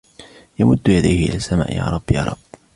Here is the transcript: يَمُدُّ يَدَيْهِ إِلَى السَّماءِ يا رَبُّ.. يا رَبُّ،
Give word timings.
يَمُدُّ 0.59 0.89
يَدَيْهِ 0.89 1.25
إِلَى 1.29 1.35
السَّماءِ 1.35 1.75
يا 1.77 1.83
رَبُّ.. 1.83 2.11
يا 2.11 2.23
رَبُّ، 2.23 2.37